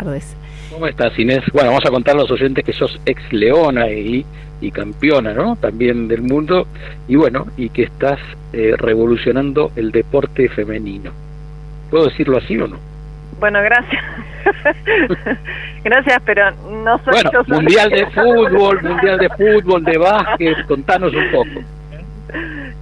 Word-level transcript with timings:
tardes. 0.00 0.36
¿Cómo 0.72 0.86
estás, 0.86 1.18
Inés? 1.18 1.40
Bueno, 1.52 1.70
vamos 1.70 1.84
a 1.86 1.90
contar 1.90 2.14
a 2.14 2.20
los 2.20 2.30
oyentes 2.30 2.64
que 2.64 2.72
sos 2.72 3.00
ex 3.04 3.20
leona 3.32 3.88
y, 3.88 4.24
y 4.60 4.70
campeona, 4.70 5.32
¿no? 5.32 5.56
También 5.56 6.08
del 6.08 6.22
mundo, 6.22 6.66
y 7.08 7.16
bueno, 7.16 7.46
y 7.56 7.70
que 7.70 7.84
estás 7.84 8.18
eh, 8.52 8.74
revolucionando 8.76 9.72
el 9.76 9.90
deporte 9.90 10.48
femenino. 10.48 11.12
¿Puedo 11.90 12.06
decirlo 12.06 12.38
así 12.38 12.56
o 12.56 12.68
no? 12.68 12.78
Bueno, 13.40 13.60
gracias. 13.62 14.02
gracias, 15.84 16.22
pero 16.24 16.50
no 16.82 16.98
soy 16.98 17.14
bueno, 17.14 17.30
yo 17.32 17.54
Mundial 17.54 17.90
de 17.90 18.06
fútbol, 18.14 18.82
mundial 18.82 19.18
de 19.18 19.28
fútbol, 19.30 19.84
de 19.84 19.98
básquet, 19.98 20.66
contanos 20.66 21.12
un 21.14 21.30
poco. 21.30 21.60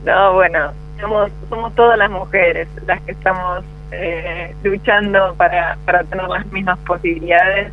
No, 0.05 0.35
bueno, 0.35 0.73
somos, 1.00 1.30
somos 1.48 1.75
todas 1.75 1.98
las 1.98 2.11
mujeres 2.11 2.69
las 2.87 3.00
que 3.03 3.12
estamos 3.12 3.64
eh, 3.91 4.55
luchando 4.62 5.34
para, 5.36 5.79
para 5.84 6.05
tener 6.05 6.29
las 6.29 6.46
mismas 6.52 6.79
posibilidades, 6.80 7.73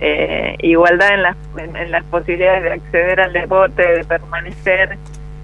eh, 0.00 0.56
igualdad 0.60 1.14
en 1.14 1.22
las, 1.22 1.36
en, 1.56 1.90
las 1.90 2.04
posibilidades 2.04 2.62
de 2.64 2.72
acceder 2.72 3.20
al 3.20 3.32
deporte, 3.32 3.82
de 3.82 4.04
permanecer 4.04 4.98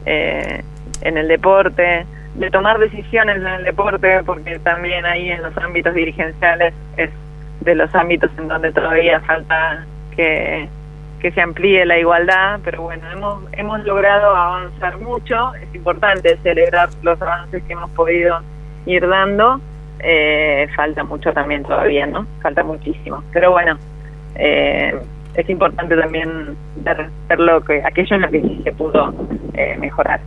eh, 0.07 0.63
en 1.03 1.19
el 1.19 1.29
deporte, 1.29 2.07
de 2.35 2.51
tomar 2.51 2.79
decisiones 2.79 3.37
en 3.37 3.47
el 3.47 3.65
deporte, 3.65 4.23
porque 4.25 4.59
también 4.59 5.05
ahí 5.07 5.31
en 5.31 5.43
los 5.43 5.57
ámbitos 5.59 5.95
dirigenciales 5.95 6.75
es 6.97 7.11
de 7.61 7.75
los 7.75 7.95
ámbitos 7.95 8.31
en 8.39 8.49
donde 8.49 8.73
todavía 8.73 9.21
falta 9.21 9.85
que, 10.17 10.69
que 11.21 11.31
se 11.33 11.41
amplíe 11.41 11.85
la 11.85 11.99
igualdad, 11.99 12.61
pero 12.65 12.83
bueno, 12.83 13.11
hemos, 13.11 13.45
hemos 13.53 13.85
logrado 13.85 14.35
avanzar 14.35 14.99
mucho, 14.99 15.55
es 15.55 15.75
importante 15.75 16.37
celebrar 16.43 16.89
los 17.03 17.21
avances 17.21 17.63
que 17.65 17.73
hemos 17.75 17.91
podido 17.91 18.41
ir 18.87 19.07
dando, 19.07 19.61
eh, 20.03 20.69
falta 20.75 21.05
mucho 21.05 21.33
también 21.33 21.63
todavía, 21.63 22.07
¿no? 22.07 22.27
Falta 22.43 22.63
muchísimo, 22.63 23.23
pero 23.33 23.53
bueno, 23.53 23.79
eh, 24.37 24.95
es 25.35 25.51
importante 25.51 25.97
también 25.97 26.57
ver, 26.77 27.09
ver 27.29 27.41
lo 27.41 27.63
que, 27.63 27.83
aquello 27.83 28.17
en 28.17 28.23
lo 28.23 28.31
que 28.31 28.41
sí 28.41 28.61
se 28.65 28.73
pudo 28.73 29.15
eh, 29.55 29.77
mejorar. 29.79 30.21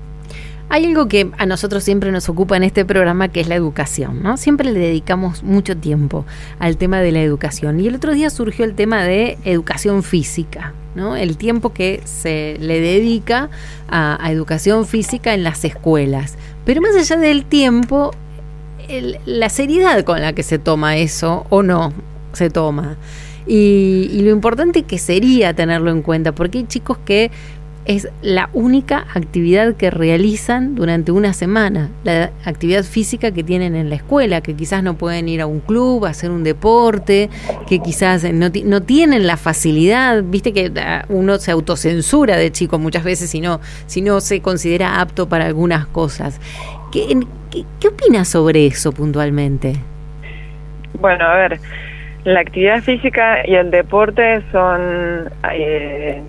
Hay 0.70 0.86
algo 0.86 1.08
que 1.08 1.30
a 1.38 1.46
nosotros 1.46 1.84
siempre 1.84 2.12
nos 2.12 2.30
ocupa 2.30 2.58
en 2.58 2.64
este 2.64 2.86
programa, 2.86 3.28
que 3.28 3.42
es 3.42 3.48
la 3.48 3.56
educación, 3.56 4.24
¿no? 4.24 4.38
Siempre 4.38 4.72
le 4.72 4.80
dedicamos 4.80 5.44
mucho 5.44 5.78
tiempo 5.78 6.26
al 6.58 6.78
tema 6.78 7.02
de 7.02 7.12
la 7.12 7.22
educación. 7.22 7.80
Y 7.80 7.88
el 7.88 7.96
otro 7.96 8.14
día 8.14 8.30
surgió 8.30 8.66
el 8.66 8.74
tema 8.74 9.04
de 9.04 9.38
educación 9.44 10.04
física, 10.04 10.74
¿no? 10.96 11.16
El 11.16 11.38
tiempo 11.38 11.74
que 11.74 12.02
se 12.06 12.58
le 12.60 12.80
dedica 12.80 13.50
a, 13.88 14.26
a 14.26 14.32
educación 14.32 14.88
física 14.88 15.34
en 15.34 15.44
las 15.44 15.64
escuelas. 15.66 16.38
Pero 16.66 16.82
más 16.82 16.96
allá 16.96 17.22
del 17.22 17.46
tiempo, 17.46 18.12
el, 18.90 19.20
la 19.26 19.50
seriedad 19.50 20.04
con 20.04 20.22
la 20.22 20.34
que 20.34 20.44
se 20.44 20.60
toma 20.60 20.98
eso 20.98 21.46
o 21.50 21.64
no 21.64 21.94
se 22.34 22.50
toma. 22.50 22.98
Y, 23.46 24.10
y, 24.12 24.22
lo 24.22 24.32
importante 24.32 24.84
que 24.84 24.98
sería 24.98 25.54
tenerlo 25.54 25.92
en 25.92 26.02
cuenta, 26.02 26.32
porque 26.32 26.60
hay 26.60 26.66
chicos 26.66 26.98
que 27.04 27.30
es 27.86 28.08
la 28.22 28.50
única 28.54 29.06
actividad 29.14 29.76
que 29.76 29.92
realizan 29.92 30.76
durante 30.76 31.12
una 31.12 31.34
semana, 31.34 31.90
la 32.04 32.32
actividad 32.46 32.84
física 32.84 33.32
que 33.32 33.44
tienen 33.44 33.76
en 33.76 33.90
la 33.90 33.96
escuela, 33.96 34.42
que 34.42 34.56
quizás 34.56 34.84
no 34.84 34.98
pueden 34.98 35.28
ir 35.28 35.42
a 35.42 35.48
un 35.48 35.60
club, 35.60 36.06
a 36.06 36.10
hacer 36.10 36.32
un 36.32 36.44
deporte, 36.44 37.30
que 37.68 37.80
quizás 37.80 38.24
no, 38.32 38.50
no 38.64 38.82
tienen 38.84 39.28
la 39.28 39.36
facilidad, 39.36 40.24
viste 40.24 40.54
que 40.54 40.72
ah, 40.78 41.06
uno 41.10 41.38
se 41.40 41.52
autocensura 41.52 42.38
de 42.38 42.52
chico 42.52 42.80
muchas 42.80 43.04
veces 43.04 43.30
si 43.30 43.42
no, 43.42 43.60
si 43.86 44.02
no 44.02 44.22
se 44.22 44.42
considera 44.42 45.02
apto 45.02 45.28
para 45.28 45.46
algunas 45.46 45.86
cosas. 45.86 46.40
¿Qué, 46.94 47.18
qué, 47.50 47.64
qué 47.80 47.88
opinas 47.88 48.28
sobre 48.28 48.68
eso 48.68 48.92
puntualmente? 48.92 49.74
Bueno, 51.00 51.26
a 51.26 51.36
ver, 51.36 51.60
la 52.24 52.42
actividad 52.42 52.84
física 52.84 53.40
y 53.48 53.56
el 53.56 53.72
deporte 53.72 54.44
son... 54.52 55.32
Eh, 55.52 56.22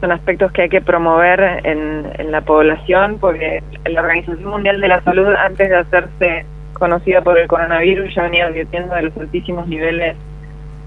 son 0.00 0.12
aspectos 0.12 0.52
que 0.52 0.62
hay 0.62 0.68
que 0.68 0.82
promover 0.82 1.40
en, 1.64 2.06
en, 2.18 2.30
la 2.30 2.42
población 2.42 3.16
porque 3.18 3.62
la 3.86 4.02
Organización 4.02 4.50
Mundial 4.50 4.78
de 4.78 4.88
la 4.88 5.00
Salud 5.00 5.28
antes 5.28 5.70
de 5.70 5.74
hacerse 5.74 6.44
conocida 6.74 7.22
por 7.22 7.38
el 7.38 7.48
coronavirus 7.48 8.14
ya 8.14 8.24
venía 8.24 8.46
advirtiendo 8.46 8.94
de 8.94 9.02
los 9.02 9.16
altísimos 9.16 9.66
niveles 9.66 10.16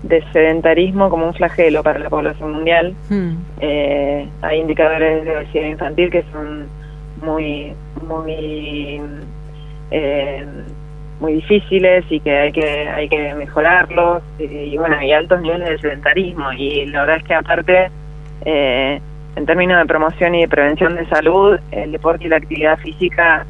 de 0.04 0.24
sedentarismo 0.32 1.10
como 1.10 1.26
un 1.26 1.34
flagelo 1.34 1.82
para 1.82 1.98
la 1.98 2.10
población 2.10 2.52
mundial. 2.52 2.94
Hmm. 3.10 3.38
Eh, 3.62 4.30
hay 4.44 4.60
indicadores 4.60 5.26
de 5.26 5.38
obesidad 5.38 5.66
infantil 5.66 6.12
que 6.12 6.24
son 6.32 6.68
muy 7.24 7.74
muy 8.04 9.02
eh, 9.92 10.46
muy 11.20 11.34
difíciles 11.34 12.06
y 12.10 12.20
que 12.20 12.38
hay 12.38 12.52
que 12.52 12.90
hay 12.90 13.10
que 13.10 13.34
mejorarlos 13.36 14.24
y, 14.40 14.78
bueno 14.78 14.98
hay 14.98 15.12
altos 15.12 15.42
niveles 15.42 15.70
de 15.70 15.78
sedentarismo. 15.80 16.52
Y 16.54 16.86
la 16.88 17.02
verdad 17.02 17.18
es 17.18 17.24
que 17.24 17.34
aparte 17.34 17.92
eh, 18.46 19.02
en 19.36 19.46
términos 19.46 19.80
de 19.80 19.86
promoción 19.86 20.36
y 20.36 20.42
de 20.42 20.48
prevención 20.48 20.96
de 20.96 21.06
salud, 21.08 21.60
el 21.72 21.92
deporte 21.92 22.26
y 22.26 22.30
la 22.30 22.38
actividad 22.38 22.78
física 22.80 23.46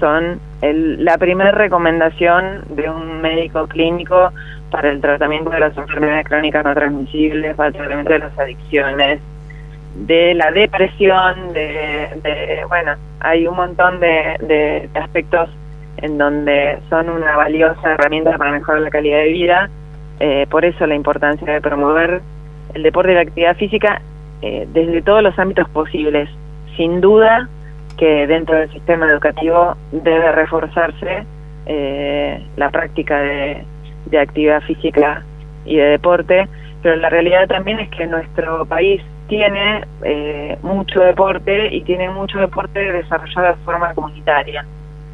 son 0.00 0.40
el, 0.62 1.04
la 1.04 1.18
primera 1.18 1.52
recomendación 1.52 2.62
de 2.70 2.88
un 2.88 3.20
médico 3.20 3.66
clínico 3.66 4.32
para 4.70 4.90
el 4.90 5.00
tratamiento 5.00 5.50
de 5.50 5.60
las 5.60 5.76
enfermedades 5.76 6.26
crónicas 6.26 6.64
no 6.64 6.74
transmisibles, 6.74 7.54
para 7.54 7.68
el 7.68 7.74
tratamiento 7.74 8.12
de 8.12 8.18
las 8.18 8.38
adicciones, 8.38 9.20
de 9.94 10.34
la 10.34 10.50
depresión, 10.50 11.52
de, 11.52 12.08
de 12.22 12.64
bueno, 12.68 12.92
hay 13.20 13.46
un 13.46 13.56
montón 13.56 14.00
de, 14.00 14.36
de, 14.40 14.88
aspectos 14.94 15.48
en 15.98 16.18
donde 16.18 16.78
son 16.90 17.08
una 17.08 17.36
valiosa 17.36 17.94
herramienta 17.94 18.36
para 18.36 18.50
mejorar 18.50 18.82
la 18.82 18.90
calidad 18.90 19.18
de 19.18 19.32
vida. 19.32 19.70
Eh, 20.20 20.46
por 20.50 20.64
eso 20.64 20.86
la 20.86 20.94
importancia 20.94 21.52
de 21.52 21.60
promover 21.60 22.20
el 22.74 22.82
deporte 22.82 23.12
y 23.12 23.14
la 23.14 23.22
actividad 23.22 23.56
física 23.56 24.02
eh, 24.42 24.66
desde 24.72 25.02
todos 25.02 25.22
los 25.22 25.38
ámbitos 25.38 25.68
posibles. 25.70 26.28
Sin 26.76 27.00
duda 27.00 27.48
que 27.96 28.26
dentro 28.26 28.56
del 28.56 28.70
sistema 28.72 29.06
educativo 29.06 29.76
debe 29.92 30.32
reforzarse 30.32 31.24
eh, 31.66 32.44
la 32.56 32.70
práctica 32.70 33.20
de, 33.20 33.64
de, 34.06 34.18
actividad 34.18 34.60
física 34.62 35.22
y 35.64 35.76
de 35.76 35.84
deporte, 35.84 36.48
pero 36.82 36.96
la 36.96 37.08
realidad 37.08 37.46
también 37.46 37.78
es 37.78 37.88
que 37.90 38.06
nuestro 38.06 38.66
país 38.66 39.00
tiene 39.28 39.84
eh, 40.02 40.58
mucho 40.62 41.00
deporte 41.00 41.74
y 41.74 41.82
tiene 41.82 42.10
mucho 42.10 42.38
deporte 42.38 42.78
desarrollado 42.92 43.48
de 43.48 43.64
forma 43.64 43.94
comunitaria. 43.94 44.64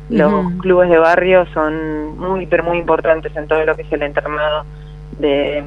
Los 0.08 0.32
uh 0.32 0.36
-huh. 0.36 0.58
clubes 0.58 0.90
de 0.90 0.98
barrio 0.98 1.46
son 1.54 2.18
muy, 2.18 2.46
pero 2.46 2.64
muy 2.64 2.78
importantes 2.78 3.34
en 3.36 3.46
todo 3.46 3.64
lo 3.64 3.76
que 3.76 3.82
es 3.82 3.92
el 3.92 4.02
internado 4.02 4.64
de, 5.18 5.62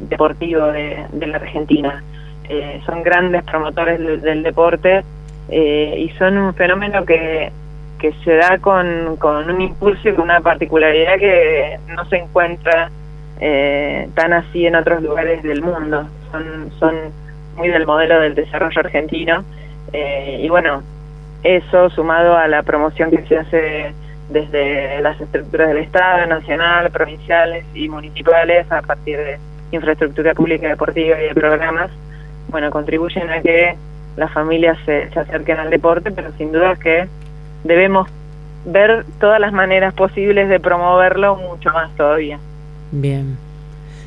deportivo 0.00 0.66
de, 0.66 1.06
de 1.12 1.26
la 1.26 1.36
Argentina 1.36 2.02
eh, 2.48 2.82
son 2.84 3.02
grandes 3.02 3.42
promotores 3.44 3.98
del, 3.98 4.20
del 4.20 4.42
deporte 4.42 5.02
eh, 5.48 5.94
y 5.98 6.10
son 6.18 6.36
un 6.36 6.54
fenómeno 6.54 7.04
que, 7.06 7.50
que 7.98 8.12
se 8.22 8.36
da 8.36 8.58
con, 8.58 9.16
con 9.18 9.48
un 9.48 9.60
impulso 9.62 10.08
y 10.08 10.12
con 10.12 10.24
una 10.24 10.40
particularidad 10.40 11.18
que 11.18 11.78
no 11.88 12.04
se 12.06 12.16
encuentra 12.16 12.90
eh, 13.40 14.08
tan 14.14 14.34
así 14.34 14.66
en 14.66 14.76
otros 14.76 15.02
lugares 15.02 15.42
del 15.42 15.62
mundo. 15.62 16.06
Son, 16.30 16.70
son 16.78 16.94
muy 17.56 17.68
del 17.68 17.86
modelo 17.86 18.20
del 18.20 18.34
desarrollo 18.34 18.80
argentino 18.80 19.44
eh, 19.92 20.40
y 20.42 20.48
bueno, 20.48 20.82
eso 21.42 21.90
sumado 21.90 22.36
a 22.36 22.48
la 22.48 22.62
promoción 22.62 23.10
que 23.10 23.22
se 23.26 23.38
hace 23.38 23.94
desde 24.28 25.00
las 25.02 25.20
estructuras 25.20 25.68
del 25.68 25.78
Estado, 25.78 26.26
nacional, 26.26 26.90
provinciales 26.90 27.64
y 27.74 27.88
municipales 27.88 28.70
a 28.72 28.82
partir 28.82 29.18
de 29.18 29.38
infraestructura 29.70 30.34
pública 30.34 30.68
deportiva 30.68 31.20
y 31.20 31.28
de 31.28 31.34
programas, 31.34 31.90
bueno, 32.48 32.70
contribuyen 32.70 33.30
a 33.30 33.42
que 33.42 33.76
las 34.16 34.32
familias 34.32 34.78
se, 34.86 35.10
se 35.10 35.20
acerquen 35.20 35.58
al 35.58 35.70
deporte, 35.70 36.10
pero 36.10 36.32
sin 36.38 36.52
duda 36.52 36.76
que 36.76 37.06
debemos 37.64 38.08
ver 38.64 39.04
todas 39.20 39.40
las 39.40 39.52
maneras 39.52 39.92
posibles 39.92 40.48
de 40.48 40.60
promoverlo 40.60 41.36
mucho 41.36 41.70
más 41.70 41.94
todavía. 41.96 42.38
Bien. 42.90 43.36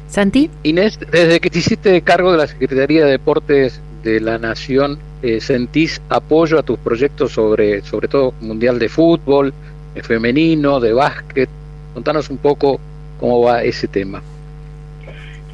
Santi. 0.07 0.49
Inés, 0.63 0.99
desde 1.11 1.39
que 1.39 1.49
te 1.49 1.59
hiciste 1.59 2.01
cargo 2.01 2.31
de 2.31 2.37
la 2.37 2.47
Secretaría 2.47 3.05
de 3.05 3.11
Deportes 3.11 3.81
de 4.03 4.19
la 4.19 4.37
Nación, 4.37 4.99
eh, 5.21 5.41
¿sentís 5.41 6.01
apoyo 6.09 6.59
a 6.59 6.63
tus 6.63 6.79
proyectos 6.79 7.33
sobre, 7.33 7.81
sobre 7.81 8.07
todo 8.07 8.33
Mundial 8.39 8.79
de 8.79 8.89
Fútbol, 8.89 9.53
de 9.93 10.03
femenino, 10.03 10.79
de 10.79 10.93
básquet? 10.93 11.49
Contanos 11.93 12.29
un 12.29 12.37
poco 12.37 12.79
cómo 13.19 13.41
va 13.41 13.63
ese 13.63 13.87
tema. 13.87 14.21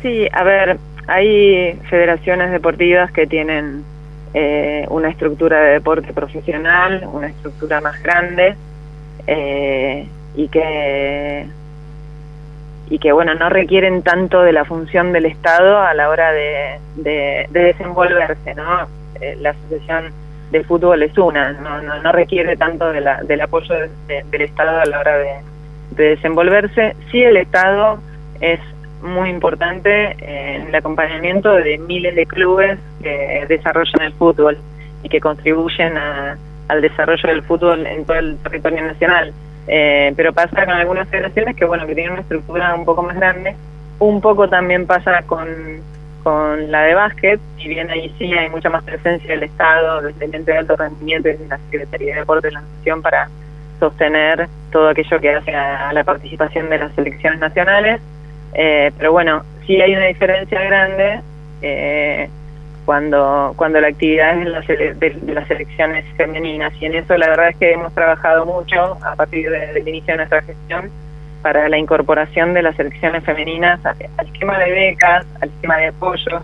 Sí, 0.02 0.28
a 0.32 0.44
ver, 0.44 0.78
hay 1.08 1.80
federaciones 1.90 2.52
deportivas 2.52 3.12
que 3.12 3.26
tienen 3.26 3.84
eh, 4.34 4.86
una 4.90 5.10
estructura 5.10 5.62
de 5.62 5.74
deporte 5.74 6.12
profesional, 6.14 7.08
una 7.12 7.28
estructura 7.28 7.82
más 7.82 8.02
grande 8.02 8.56
eh, 9.28 10.08
y 10.36 10.48
que 10.48 11.46
y 12.90 13.00
que 13.00 13.12
bueno 13.12 13.34
no 13.36 13.50
requieren 13.50 14.04
tanto 14.04 14.42
de 14.42 14.52
la 14.52 14.66
función 14.66 15.14
del 15.14 15.26
Estado 15.26 15.80
a 15.80 15.94
la 15.94 16.10
hora 16.10 16.32
de, 16.32 16.80
de, 16.96 17.48
de 17.50 17.60
desenvolverse, 17.64 18.54
¿no? 18.56 18.88
Eh, 19.22 19.38
la 19.40 19.52
asociación 19.52 20.12
de 20.52 20.64
fútbol 20.64 21.02
es 21.02 21.18
una, 21.18 21.54
no, 21.54 21.82
no, 21.82 22.02
no 22.02 22.12
requiere 22.12 22.56
tanto 22.58 22.92
de 22.92 23.02
la, 23.02 23.24
del 23.24 23.42
apoyo 23.42 23.74
de, 24.08 24.24
del 24.30 24.42
Estado 24.42 24.80
a 24.80 24.86
la 24.86 25.00
hora 25.00 25.18
de, 25.18 25.34
de 25.92 26.04
desenvolverse. 26.10 26.96
Sí 27.12 27.24
el 27.24 27.38
Estado 27.38 28.00
es 28.42 28.60
muy 29.02 29.30
importante 29.30 30.16
en 30.20 30.68
el 30.68 30.76
acompañamiento 30.76 31.54
de 31.54 31.78
miles 31.78 32.16
de 32.16 32.26
clubes 32.26 32.80
que 33.02 33.46
desarrollan 33.48 34.02
el 34.02 34.14
fútbol 34.14 34.58
y 35.04 35.10
que 35.10 35.20
contribuyen 35.20 35.98
al 35.98 36.82
desarrollo 36.82 37.30
del 37.30 37.44
fútbol 37.44 37.86
en 37.86 38.06
todo 38.06 38.18
el 38.18 38.38
territorio 38.38 38.82
nacional. 38.82 39.34
Eh, 39.68 40.14
pero 40.16 40.34
pasa 40.34 40.66
con 40.66 40.74
algunas 40.74 41.08
federaciones 41.08 41.56
que, 41.56 41.66
bueno, 41.66 41.86
que 41.88 41.96
tienen 41.96 42.14
una 42.14 42.22
estructura 42.22 42.76
un 42.76 42.86
poco 42.86 43.04
más 43.04 43.16
grande. 43.16 43.56
Un 44.00 44.22
poco 44.22 44.50
también 44.50 44.86
pasa 44.86 45.22
con, 45.24 45.48
con 46.24 46.72
la 46.72 46.82
de 46.82 46.94
básquet, 46.94 47.40
si 47.58 47.68
bien 47.68 47.90
ahí 47.90 48.14
sí 48.18 48.34
hay 48.34 48.50
mucha 48.50 48.70
más 48.70 48.84
presencia 48.84 49.30
del 49.30 49.44
Estado, 49.44 50.02
desde 50.02 50.26
el 50.26 50.36
ente 50.36 50.52
de 50.52 50.58
alto 50.58 50.76
rendimiento 50.76 51.30
y 51.30 51.38
la 51.48 51.58
Secretaría 51.70 52.14
de 52.14 52.20
Deporte 52.22 52.48
de 52.48 52.54
la 52.54 52.62
Nación 52.62 53.02
para 53.02 53.30
sostener 53.80 54.48
todo 54.72 54.90
aquello 54.90 55.20
que 55.20 55.36
hace 55.36 55.56
a, 55.56 55.92
la 55.94 56.04
participación 56.04 56.70
de 56.70 56.80
las 56.80 56.94
selecciones 56.96 57.40
nacionales. 57.40 58.02
Eh, 58.54 58.92
pero 58.98 59.12
bueno, 59.12 59.44
sí 59.66 59.80
hay 59.82 59.96
una 59.96 60.06
diferencia 60.06 60.62
grande 60.62 61.22
eh, 61.62 62.30
cuando 62.86 63.54
cuando 63.56 63.80
la 63.80 63.88
actividad 63.88 64.38
es 64.40 65.00
de, 65.00 65.16
las 65.34 65.48
selecciones 65.48 66.06
femeninas 66.16 66.74
y 66.80 66.86
en 66.86 66.96
eso 66.96 67.18
la 67.18 67.30
verdad 67.30 67.50
es 67.50 67.58
que 67.58 67.72
hemos 67.72 67.94
trabajado 67.94 68.46
mucho 68.46 68.98
a 69.04 69.16
partir 69.16 69.50
del 69.50 69.88
inicio 69.88 70.14
de 70.14 70.18
nuestra 70.18 70.42
gestión 70.42 70.92
para 71.44 71.68
la 71.70 71.78
incorporación 71.78 72.54
de 72.54 72.64
las 72.64 72.76
selecciones 72.76 73.24
femeninas 73.24 73.86
al, 73.86 73.98
esquema 74.26 74.58
de 74.60 74.72
becas, 74.72 75.26
al 75.42 75.50
esquema 75.50 75.78
de 75.78 75.88
apoyo, 75.88 76.42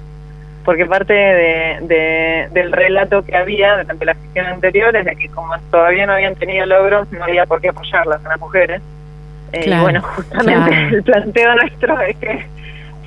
porque 0.65 0.85
parte 0.85 1.13
de, 1.13 2.47
del 2.51 2.71
relato 2.71 3.23
que 3.23 3.35
había 3.35 3.77
durante 3.77 4.05
la 4.05 4.13
gestión 4.13 4.45
anterior 4.45 4.95
es 4.95 5.05
de 5.05 5.15
que 5.15 5.29
como 5.29 5.57
todavía 5.71 6.05
no 6.05 6.13
habían 6.13 6.35
tenido 6.35 6.65
logros, 6.65 7.09
no 7.11 7.23
había 7.23 7.45
por 7.45 7.61
qué 7.61 7.69
apoyarlas 7.69 8.23
a 8.25 8.29
las 8.29 8.39
mujeres. 8.39 8.81
Eh, 9.53 9.73
bueno, 9.79 10.01
justamente 10.15 10.95
el 10.95 11.03
planteo 11.03 11.55
nuestro 11.55 12.01
es 12.01 12.17
que 12.17 12.45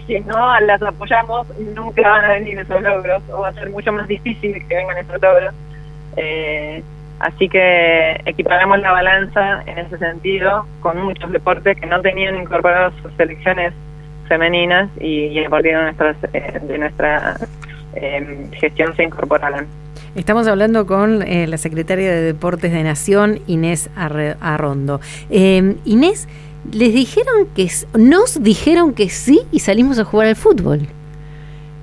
si 0.07 0.21
no 0.21 0.61
las 0.61 0.83
apoyamos, 0.83 1.47
nunca 1.59 2.03
van 2.03 2.25
a 2.25 2.29
venir 2.35 2.59
esos 2.59 2.83
logros, 2.83 3.23
o 3.31 3.41
va 3.41 3.49
a 3.49 3.53
ser 3.53 3.71
mucho 3.71 3.93
más 3.93 4.09
difícil 4.09 4.55
que 4.67 4.75
vengan 4.75 4.99
esos 4.99 5.21
logros. 5.21 5.55
Eh, 6.17 6.83
así 7.21 7.49
que 7.49 8.21
equiparamos 8.27 8.81
la 8.81 8.93
balanza 8.93 9.63
en 9.67 9.79
ese 9.79 9.99
sentido 9.99 10.67
con 10.81 11.03
muchos 11.03 11.31
deportes 11.31 11.79
que 11.79 11.87
no 11.87 12.01
tenían 12.01 12.37
incorporados 12.37 12.95
sus 13.03 13.13
selecciones 13.15 13.73
femeninas 14.29 14.91
y, 15.01 15.43
a 15.45 15.49
partir 15.49 15.77
de, 15.77 15.83
nuestras, 15.83 16.17
eh, 16.33 16.61
de 16.63 16.79
nuestra 16.79 17.37
eh, 17.95 18.49
gestión 18.53 18.95
se 18.97 19.05
incorporaron. 19.05 19.67
Estamos 20.15 20.47
hablando 20.47 20.87
con 20.87 21.21
la 21.21 21.57
secretaria 21.57 22.11
de 22.11 22.21
Deportes 22.21 22.71
de 22.71 22.83
Nación, 22.83 23.41
Inés 23.47 23.89
Arrondo. 23.97 25.01
Inés, 25.31 26.29
les 26.71 26.95
dijeron 26.95 27.49
que 27.55 27.69
nos 27.99 28.43
dijeron 28.43 28.95
que 28.95 29.09
sí 29.09 29.41
y 29.51 29.59
salimos 29.61 29.99
a 29.99 30.05
jugar 30.05 30.29
al 30.29 30.37
fútbol. 30.37 30.87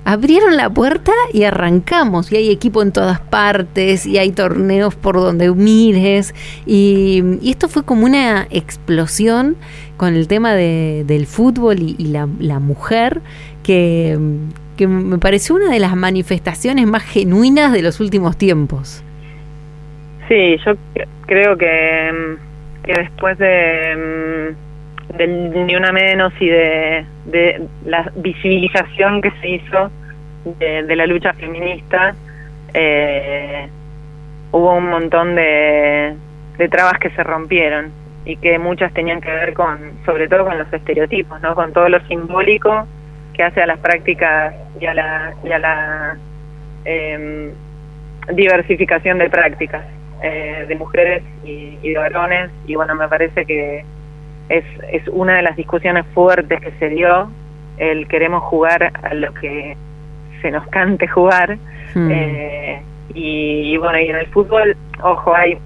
Abrieron 0.04 0.56
la 0.56 0.70
puerta 0.70 1.12
y 1.32 1.44
arrancamos, 1.44 2.32
y 2.32 2.36
hay 2.36 2.50
equipo 2.50 2.80
en 2.82 2.90
todas 2.90 3.20
partes, 3.20 4.06
y 4.06 4.16
hay 4.16 4.32
torneos 4.32 4.94
por 4.94 5.16
donde 5.16 5.50
mires, 5.52 6.34
y, 6.64 7.22
esto 7.48 7.68
fue 7.68 7.84
como 7.84 8.06
una 8.06 8.46
explosión 8.50 9.56
con 9.98 10.14
el 10.16 10.26
tema 10.26 10.54
de, 10.54 11.04
del 11.06 11.26
fútbol 11.26 11.80
y, 11.80 12.06
la, 12.06 12.26
mujer, 12.58 13.20
que, 13.62 14.18
que 14.78 14.88
me 14.88 15.18
pareció 15.18 15.54
una 15.54 15.70
de 15.70 15.78
las 15.78 15.94
manifestaciones 15.94 16.86
más 16.86 17.02
genuinas 17.02 17.70
de 17.70 17.82
los 17.82 18.00
últimos 18.00 18.38
tiempos. 18.38 19.04
Sí, 20.28 20.56
yo 20.64 20.72
creo 21.26 21.58
que, 21.58 22.38
que 22.84 22.92
después 22.94 23.36
de 23.36 24.54
del 25.16 25.66
Ni 25.66 25.74
Una 25.76 25.92
Menos 25.92 26.32
y 26.40 26.48
de, 26.48 27.04
de 27.26 27.66
la 27.84 28.10
visibilización 28.16 29.20
que 29.20 29.30
se 29.40 29.48
hizo 29.48 29.90
de, 30.44 30.96
la 30.96 31.06
lucha 31.06 31.32
feminista, 31.34 32.14
eh, 32.72 33.68
hubo 34.52 34.76
un 34.76 34.88
montón 34.88 35.34
de, 35.34 36.14
de 36.56 36.68
trabas 36.68 36.98
que 36.98 37.10
se 37.10 37.22
rompieron 37.22 37.92
y 38.24 38.36
que 38.36 38.58
muchas 38.58 38.92
tenían 38.92 39.20
que 39.20 39.30
ver 39.30 39.54
con, 39.54 39.78
sobre 40.04 40.28
todo 40.28 40.44
con 40.44 40.58
los 40.58 40.72
estereotipos, 40.72 41.40
¿no? 41.40 41.54
con 41.54 41.72
todo 41.72 41.88
lo 41.88 42.00
simbólico 42.06 42.86
que 43.34 43.42
hace 43.42 43.62
a 43.62 43.66
las 43.66 43.78
prácticas 43.78 44.54
y 44.80 44.86
a 44.86 44.94
la, 44.94 45.34
y 45.44 45.52
a 45.52 45.58
la 45.58 46.16
em, 46.84 47.50
diversificación 48.32 49.18
de 49.18 49.30
prácticas 49.30 49.84
eh, 50.22 50.66
de 50.68 50.74
mujeres 50.74 51.22
y, 51.44 51.78
y 51.82 51.90
de 51.90 51.98
varones 51.98 52.50
y 52.66 52.74
bueno, 52.74 52.94
me 52.94 53.08
parece 53.08 53.46
que 53.46 53.84
es, 54.50 54.64
es 54.92 55.06
una 55.08 55.36
de 55.36 55.42
las 55.42 55.56
discusiones 55.56 56.04
fuertes 56.12 56.60
que 56.60 56.72
se 56.72 56.88
dio, 56.90 57.30
el 57.78 58.06
queremos 58.08 58.42
jugar 58.42 58.90
a 59.02 59.14
lo 59.14 59.32
que 59.34 59.76
se 60.42 60.50
nos 60.50 60.66
cante 60.68 61.06
jugar. 61.06 61.56
Hmm. 61.94 62.10
Eh, 62.10 62.82
y, 63.14 63.76
bueno, 63.78 63.98
y 63.98 64.08
en 64.08 64.16
el 64.16 64.26
fútbol, 64.26 64.76
ojo, 65.02 65.34
hay 65.34 65.56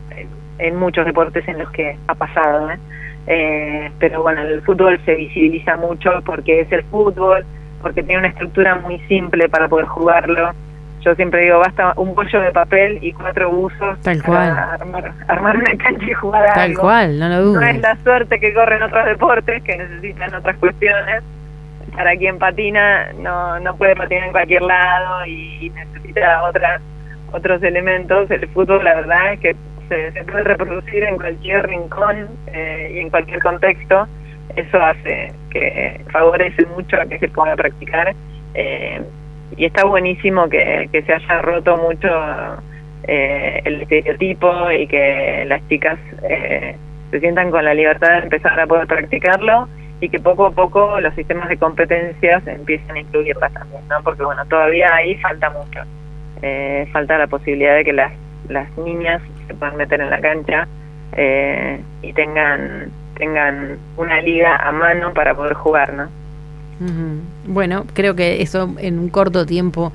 en 0.58 0.76
muchos 0.76 1.04
deportes 1.06 1.46
en 1.48 1.58
los 1.58 1.70
que 1.70 1.96
ha 2.06 2.14
pasado, 2.14 2.70
¿eh? 2.70 2.78
Eh, 3.26 3.90
pero 3.98 4.22
bueno, 4.22 4.42
el 4.42 4.60
fútbol 4.62 5.00
se 5.06 5.14
visibiliza 5.14 5.76
mucho 5.76 6.10
porque 6.24 6.60
es 6.60 6.70
el 6.70 6.84
fútbol, 6.84 7.44
porque 7.80 8.02
tiene 8.02 8.18
una 8.18 8.28
estructura 8.28 8.76
muy 8.76 8.98
simple 9.08 9.48
para 9.48 9.66
poder 9.66 9.86
jugarlo, 9.86 10.52
yo 11.04 11.14
siempre 11.14 11.42
digo, 11.42 11.58
basta 11.58 11.92
un 11.96 12.14
bollo 12.14 12.40
de 12.40 12.50
papel 12.52 12.98
y 13.02 13.12
cuatro 13.12 13.50
buzos 13.50 14.00
Tal 14.00 14.22
cual. 14.22 14.50
armar, 14.50 15.12
armar 15.28 15.56
una 15.56 15.76
cancha 15.76 16.04
y 16.06 16.14
jugar 16.14 16.54
Tal 16.54 16.78
cual, 16.78 17.18
no 17.18 17.28
lo 17.28 17.42
dudo. 17.42 17.60
No 17.60 17.66
es 17.66 17.80
la 17.80 17.96
suerte 18.02 18.40
que 18.40 18.54
corren 18.54 18.82
otros 18.82 19.04
deportes, 19.04 19.62
que 19.62 19.76
necesitan 19.76 20.34
otras 20.34 20.56
cuestiones. 20.56 21.22
Para 21.94 22.16
quien 22.16 22.38
patina, 22.38 23.12
no, 23.18 23.60
no 23.60 23.76
puede 23.76 23.94
patinar 23.94 24.24
en 24.24 24.32
cualquier 24.32 24.62
lado 24.62 25.26
y 25.26 25.70
necesita 25.70 26.42
otras 26.42 26.80
otros 27.32 27.62
elementos. 27.62 28.30
El 28.30 28.48
fútbol, 28.48 28.82
la 28.84 28.94
verdad, 28.94 29.34
es 29.34 29.40
que 29.40 29.56
se, 29.88 30.24
puede 30.24 30.44
reproducir 30.44 31.04
en 31.04 31.16
cualquier 31.16 31.66
rincón 31.66 32.28
eh, 32.46 32.92
y 32.94 32.98
en 33.00 33.10
cualquier 33.10 33.40
contexto. 33.40 34.08
Eso 34.56 34.82
hace 34.82 35.32
que 35.50 36.00
favorece 36.10 36.64
mucho 36.66 37.00
a 37.00 37.06
que 37.06 37.18
se 37.18 37.28
pueda 37.28 37.56
practicar. 37.56 38.14
Eh, 38.54 39.02
y 39.56 39.66
está 39.66 39.84
buenísimo 39.84 40.48
que, 40.48 40.88
se 40.92 41.12
haya 41.12 41.42
roto 41.42 41.76
mucho 41.76 42.08
eh, 43.06 43.60
el 43.64 43.82
estereotipo 43.82 44.70
y 44.70 44.86
que 44.86 45.44
las 45.46 45.66
chicas 45.68 45.98
eh, 46.28 46.76
se 47.10 47.20
sientan 47.20 47.50
con 47.50 47.64
la 47.64 47.74
libertad 47.74 48.08
de 48.08 48.18
empezar 48.24 48.58
a 48.58 48.66
poder 48.66 48.86
practicarlo 48.86 49.68
y 50.00 50.08
que 50.08 50.18
poco 50.18 50.46
a 50.46 50.50
poco 50.50 51.00
los 51.00 51.14
sistemas 51.14 51.48
de 51.48 51.56
competencias 51.56 52.46
empiecen 52.46 52.96
a 52.96 53.00
incluirlas 53.00 53.52
también, 53.52 53.82
¿no? 53.88 54.02
Porque 54.02 54.24
bueno, 54.24 54.44
todavía 54.46 54.94
ahí 54.94 55.14
falta 55.16 55.50
mucho. 55.50 55.80
Eh, 56.42 56.88
falta 56.92 57.16
la 57.16 57.26
posibilidad 57.26 57.76
de 57.76 57.84
que 57.84 57.92
las, 57.92 58.12
las 58.48 58.76
niñas 58.76 59.22
se 59.46 59.54
puedan 59.54 59.76
meter 59.76 60.00
en 60.00 60.10
la 60.10 60.20
cancha 60.20 60.66
y 62.02 62.12
tengan 62.12 62.90
tengan 63.14 63.78
una 63.96 64.20
liga 64.20 64.56
a 64.56 64.72
mano 64.72 65.12
para 65.12 65.34
poder 65.34 65.54
jugar, 65.54 65.92
¿no? 65.92 66.08
Bueno, 67.46 67.86
creo 67.94 68.14
que 68.14 68.42
eso 68.42 68.74
en 68.78 68.98
un 68.98 69.08
corto 69.08 69.46
tiempo 69.46 69.92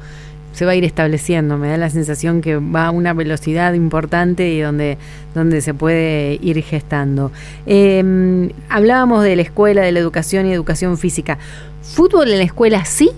se 0.53 0.65
va 0.65 0.71
a 0.71 0.75
ir 0.75 0.83
estableciendo. 0.83 1.57
Me 1.57 1.69
da 1.69 1.77
la 1.77 1.89
sensación 1.89 2.41
que 2.41 2.57
va 2.57 2.87
a 2.87 2.91
una 2.91 3.13
velocidad 3.13 3.73
importante 3.73 4.49
y 4.49 4.59
donde, 4.59 4.97
donde 5.33 5.61
se 5.61 5.73
puede 5.73 6.37
ir 6.41 6.61
gestando. 6.63 7.31
Em, 7.65 8.49
hablábamos 8.69 9.23
de 9.23 9.35
la 9.35 9.41
escuela, 9.41 9.81
de 9.81 9.91
la 9.91 9.99
educación 9.99 10.47
y 10.47 10.53
educación 10.53 10.97
física. 10.97 11.37
¿Fútbol 11.81 12.31
en 12.31 12.39
la 12.39 12.43
escuela 12.43 12.83
sí? 12.85 13.11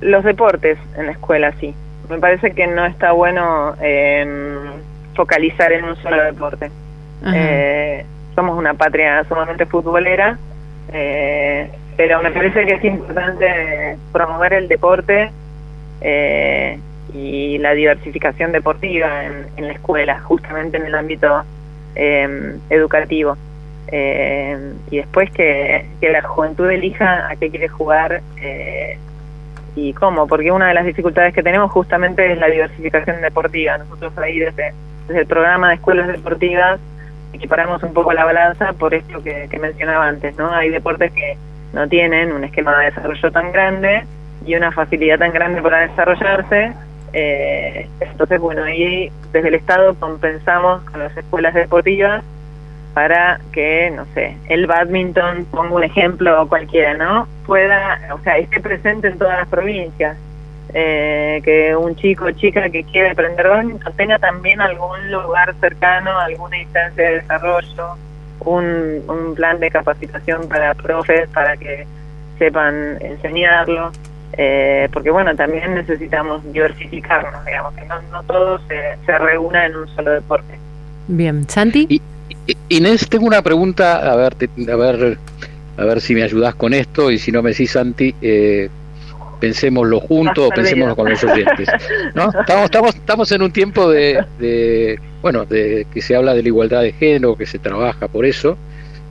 Los 0.00 0.24
deportes 0.24 0.78
en 0.96 1.06
la 1.06 1.12
escuela 1.12 1.52
sí. 1.60 1.74
Me 2.08 2.18
parece 2.18 2.52
que 2.52 2.66
no 2.66 2.86
está 2.86 3.12
bueno 3.12 3.74
em, 3.80 4.56
focalizar 5.14 5.72
en 5.72 5.84
un 5.84 5.96
solo 5.96 6.22
deporte. 6.22 6.70
Eh, 7.34 8.04
somos 8.34 8.56
una 8.56 8.74
patria 8.74 9.24
sumamente 9.24 9.66
futbolera 9.66 10.38
eh, 10.92 11.70
pero 11.96 12.22
me 12.22 12.30
parece 12.30 12.64
que 12.64 12.74
es 12.74 12.84
importante 12.84 13.96
promover 14.12 14.54
el 14.54 14.68
deporte 14.68 15.30
eh, 16.00 16.78
y 17.12 17.58
la 17.58 17.74
diversificación 17.74 18.52
deportiva 18.52 19.24
en, 19.24 19.66
la 19.66 19.72
escuela, 19.72 20.20
justamente 20.20 20.78
en 20.78 20.86
el 20.86 20.94
ámbito 20.94 21.42
em, 21.94 22.58
educativo. 22.70 23.36
Eh, 23.88 24.72
y 24.90 24.96
después 24.98 25.30
que, 25.32 25.84
la 26.00 26.22
juventud 26.22 26.70
elija 26.70 27.28
a 27.28 27.36
qué 27.36 27.50
quiere 27.50 27.68
jugar 27.68 28.22
eh, 28.40 28.96
y 29.74 29.92
cómo, 29.92 30.26
porque 30.26 30.52
una 30.52 30.68
de 30.68 30.74
las 30.74 30.86
dificultades 30.86 31.34
que 31.34 31.42
tenemos 31.42 31.70
justamente 31.70 32.32
es 32.32 32.38
la 32.38 32.46
diversificación 32.46 33.20
deportiva. 33.20 33.78
Nosotros 33.78 34.16
ahí 34.18 34.38
desde, 34.38 34.72
desde 35.06 35.20
el 35.20 35.26
programa 35.26 35.68
de 35.68 35.74
escuelas 35.74 36.08
deportivas 36.08 36.80
equiparamos 37.32 37.82
un 37.82 37.92
poco 37.92 38.12
la 38.12 38.24
balanza 38.24 38.72
por 38.72 38.94
esto 38.94 39.22
que, 39.22 39.48
mencionaba 39.60 40.08
antes, 40.08 40.36
¿no? 40.36 40.50
Hay 40.52 40.70
deportes 40.70 41.12
que 41.12 41.36
no 41.72 41.88
tienen 41.88 42.32
un 42.32 42.44
esquema 42.44 42.78
de 42.78 42.86
desarrollo 42.86 43.30
tan 43.30 43.52
grande 43.52 44.04
y 44.44 44.54
una 44.54 44.72
facilidad 44.72 45.18
tan 45.18 45.32
grande 45.32 45.62
para 45.62 45.80
desarrollarse. 45.86 46.72
Eh, 47.12 47.88
entonces, 48.00 48.40
bueno, 48.40 48.64
ahí 48.64 49.10
desde 49.32 49.48
el 49.48 49.54
Estado 49.54 49.94
compensamos 49.94 50.82
con 50.90 51.00
las 51.00 51.16
escuelas 51.16 51.54
deportivas 51.54 52.22
para 52.94 53.40
que, 53.52 53.92
no 53.94 54.04
sé, 54.14 54.36
el 54.48 54.66
badminton, 54.66 55.46
pongo 55.50 55.76
un 55.76 55.84
ejemplo 55.84 56.48
cualquiera, 56.48 56.94
¿no? 56.94 57.28
Pueda, 57.46 58.00
o 58.12 58.18
sea, 58.20 58.38
esté 58.38 58.60
presente 58.60 59.08
en 59.08 59.18
todas 59.18 59.38
las 59.38 59.48
provincias. 59.48 60.16
Eh, 60.72 61.40
que 61.44 61.74
un 61.74 61.96
chico 61.96 62.26
o 62.26 62.30
chica 62.30 62.70
que 62.70 62.84
quiere 62.84 63.10
aprender 63.10 63.48
badminton 63.48 63.92
tenga 63.96 64.18
también 64.18 64.60
algún 64.60 65.10
lugar 65.10 65.54
cercano, 65.60 66.16
alguna 66.18 66.58
instancia 66.58 67.02
de 67.02 67.14
desarrollo, 67.16 67.96
un, 68.40 69.02
un 69.08 69.34
plan 69.34 69.58
de 69.58 69.70
capacitación 69.70 70.48
para 70.48 70.74
profes 70.74 71.28
para 71.30 71.56
que 71.56 71.86
sepan 72.38 72.98
enseñarlo. 73.00 73.90
Eh, 74.34 74.88
porque 74.92 75.10
bueno, 75.10 75.34
también 75.34 75.74
necesitamos 75.74 76.40
diversificarnos, 76.52 77.44
digamos, 77.44 77.74
que 77.74 77.84
no, 77.86 78.00
no 78.12 78.22
todo 78.22 78.60
se, 78.68 78.96
se 79.04 79.18
reúna 79.18 79.66
en 79.66 79.76
un 79.76 79.88
solo 79.88 80.12
deporte. 80.12 80.54
Bien, 81.08 81.48
Santi. 81.48 82.00
Inés, 82.68 83.08
tengo 83.08 83.26
una 83.26 83.42
pregunta, 83.42 84.10
a 84.10 84.14
ver, 84.14 84.36
a 84.72 84.76
ver, 84.76 85.18
a 85.76 85.84
ver 85.84 86.00
si 86.00 86.14
me 86.14 86.22
ayudas 86.22 86.54
con 86.54 86.72
esto 86.72 87.10
y 87.10 87.18
si 87.18 87.32
no 87.32 87.42
me 87.42 87.50
decís, 87.50 87.72
Santi, 87.72 88.14
eh, 88.22 88.70
pensémoslo 89.40 90.00
juntos 90.00 90.46
o 90.46 90.50
pensémoslo 90.50 90.94
con 90.94 91.10
los 91.10 91.22
oyentes. 91.24 91.68
¿no? 92.14 92.30
Estamos, 92.40 92.64
estamos, 92.64 92.94
estamos 92.94 93.32
en 93.32 93.42
un 93.42 93.50
tiempo 93.50 93.90
de, 93.90 94.24
de, 94.38 95.00
bueno, 95.22 95.44
de 95.46 95.86
que 95.92 96.02
se 96.02 96.14
habla 96.14 96.34
de 96.34 96.42
la 96.42 96.48
igualdad 96.48 96.82
de 96.82 96.92
género, 96.92 97.36
que 97.36 97.46
se 97.46 97.58
trabaja 97.58 98.06
por 98.08 98.26
eso, 98.26 98.56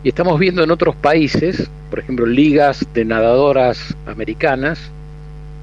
y 0.04 0.10
estamos 0.10 0.40
viendo 0.40 0.64
en 0.64 0.72
otros 0.72 0.96
países, 0.96 1.70
por 1.90 2.00
ejemplo, 2.00 2.26
ligas 2.26 2.86
de 2.94 3.04
nadadoras 3.04 3.96
americanas, 4.06 4.92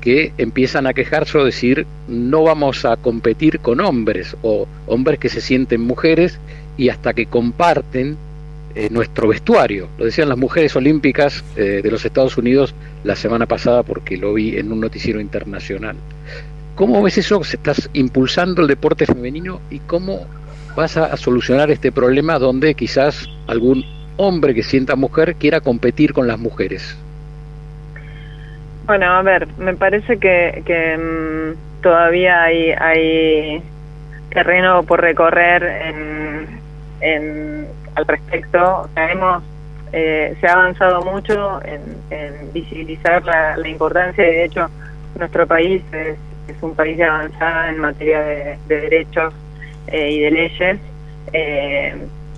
que 0.00 0.32
empiezan 0.38 0.86
a 0.86 0.94
quejarse 0.94 1.36
o 1.36 1.44
decir 1.44 1.84
no 2.06 2.44
vamos 2.44 2.84
a 2.84 2.96
competir 2.96 3.58
con 3.58 3.80
hombres 3.80 4.36
o 4.42 4.68
hombres 4.86 5.18
que 5.18 5.28
se 5.28 5.40
sienten 5.40 5.80
mujeres 5.80 6.38
y 6.76 6.90
hasta 6.90 7.12
que 7.12 7.26
comparten 7.26 8.16
eh, 8.76 8.88
nuestro 8.90 9.28
vestuario. 9.28 9.88
Lo 9.96 10.04
decían 10.04 10.28
las 10.28 10.36
mujeres 10.36 10.76
olímpicas 10.76 11.42
eh, 11.56 11.80
de 11.82 11.90
los 11.90 12.04
Estados 12.04 12.36
Unidos 12.36 12.74
la 13.04 13.16
semana 13.16 13.46
pasada 13.46 13.82
porque 13.82 14.18
lo 14.18 14.34
vi 14.34 14.58
en 14.58 14.70
un 14.70 14.80
noticiero 14.80 15.18
internacional. 15.18 15.96
¿Cómo 16.74 17.02
ves 17.02 17.16
eso? 17.16 17.42
¿Se 17.42 17.56
estás 17.56 17.88
impulsando 17.94 18.60
el 18.60 18.68
deporte 18.68 19.06
femenino 19.06 19.62
y 19.70 19.78
cómo 19.78 20.26
vas 20.76 20.98
a, 20.98 21.16
solucionar 21.16 21.70
este 21.70 21.90
problema 21.90 22.38
donde 22.38 22.74
quizás 22.74 23.26
algún 23.46 23.82
hombre 24.18 24.54
que 24.54 24.62
sienta 24.62 24.94
mujer 24.94 25.36
quiera 25.36 25.62
competir 25.62 26.12
con 26.12 26.28
las 26.28 26.38
mujeres? 26.38 26.98
Bueno, 28.84 29.06
a 29.06 29.22
ver, 29.22 29.48
me 29.56 29.74
parece 29.74 30.18
que, 30.18 30.62
que 30.66 30.98
mmm, 30.98 31.82
todavía 31.82 32.42
hay, 32.42 32.72
hay 32.72 33.62
terreno 34.28 34.82
por 34.82 35.00
recorrer 35.00 35.62
en, 37.00 37.66
al 37.96 38.06
respecto. 38.06 38.58
O 38.82 38.88
eh, 39.92 40.36
se 40.40 40.46
ha 40.46 40.52
avanzado 40.52 41.02
mucho 41.02 41.60
en, 41.64 42.52
visibilizar 42.52 43.24
la, 43.24 43.56
la, 43.56 43.68
importancia 43.68 44.24
de 44.24 44.44
hecho 44.44 44.68
nuestro 45.18 45.46
país 45.46 45.82
es, 45.92 46.16
un 46.62 46.74
país 46.74 46.96
de 46.96 47.04
avanzada 47.04 47.70
en 47.70 47.78
materia 47.78 48.20
de, 48.20 48.58
de 48.68 48.80
derechos 48.82 49.34
eh, 49.88 50.10
y 50.10 50.20
de 50.20 50.30
leyes. 50.30 50.78
Eh, 51.32 51.94